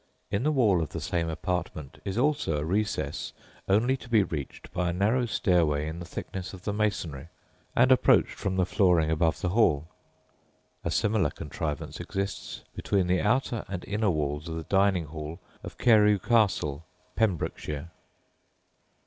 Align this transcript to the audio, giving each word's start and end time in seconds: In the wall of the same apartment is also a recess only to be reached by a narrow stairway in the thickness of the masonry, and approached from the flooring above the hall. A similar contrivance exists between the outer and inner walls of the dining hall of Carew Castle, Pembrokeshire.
In 0.31 0.41
the 0.41 0.51
wall 0.51 0.81
of 0.81 0.89
the 0.89 0.99
same 0.99 1.29
apartment 1.29 1.99
is 2.03 2.17
also 2.17 2.57
a 2.57 2.65
recess 2.65 3.33
only 3.69 3.95
to 3.97 4.09
be 4.09 4.23
reached 4.23 4.73
by 4.73 4.89
a 4.89 4.93
narrow 4.93 5.27
stairway 5.27 5.85
in 5.87 5.99
the 5.99 6.05
thickness 6.05 6.55
of 6.55 6.63
the 6.63 6.73
masonry, 6.73 7.27
and 7.75 7.91
approached 7.91 8.33
from 8.33 8.55
the 8.55 8.65
flooring 8.65 9.11
above 9.11 9.41
the 9.41 9.49
hall. 9.49 9.89
A 10.83 10.89
similar 10.89 11.29
contrivance 11.29 11.99
exists 11.99 12.63
between 12.75 13.05
the 13.05 13.21
outer 13.21 13.63
and 13.67 13.85
inner 13.85 14.09
walls 14.09 14.47
of 14.49 14.55
the 14.55 14.63
dining 14.63 15.05
hall 15.05 15.39
of 15.63 15.77
Carew 15.77 16.17
Castle, 16.17 16.83
Pembrokeshire. 17.15 17.91